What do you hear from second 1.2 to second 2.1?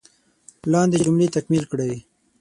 تکمیل کړئ.